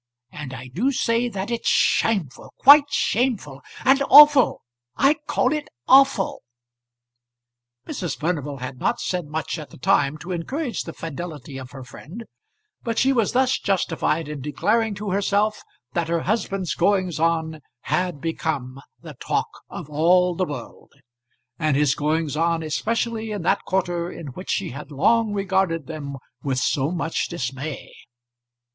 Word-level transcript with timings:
And 0.31 0.51
I 0.51 0.69
do 0.69 0.91
say 0.91 1.29
that 1.29 1.51
it's 1.51 1.69
shameful, 1.69 2.51
quite 2.57 2.89
shameful; 2.89 3.61
and 3.85 4.01
awful; 4.09 4.63
I 4.95 5.13
call 5.27 5.53
it 5.53 5.67
awful." 5.87 6.41
Mrs. 7.85 8.17
Furnival 8.19 8.57
had 8.57 8.79
not 8.79 8.99
said 8.99 9.27
much 9.27 9.59
at 9.59 9.69
the 9.69 9.77
time 9.77 10.17
to 10.17 10.31
encourage 10.31 10.81
the 10.81 10.93
fidelity 10.93 11.59
of 11.59 11.69
her 11.69 11.83
friend, 11.83 12.23
but 12.81 12.97
she 12.97 13.13
was 13.13 13.33
thus 13.33 13.59
justified 13.59 14.27
in 14.27 14.41
declaring 14.41 14.95
to 14.95 15.11
herself 15.11 15.61
that 15.93 16.07
her 16.07 16.21
husband's 16.21 16.73
goings 16.73 17.19
on 17.19 17.59
had 17.81 18.19
become 18.19 18.81
the 19.03 19.13
talk 19.19 19.49
of 19.69 19.87
all 19.87 20.33
the 20.35 20.45
world; 20.45 20.93
and 21.59 21.77
his 21.77 21.93
goings 21.93 22.35
on 22.35 22.63
especially 22.63 23.29
in 23.29 23.43
that 23.43 23.65
quarter 23.65 24.11
in 24.11 24.29
which 24.29 24.49
she 24.49 24.71
had 24.71 24.89
long 24.89 25.31
regarded 25.31 25.85
them 25.85 26.15
with 26.41 26.57
so 26.57 26.89
much 26.89 27.27
dismay. 27.27 27.91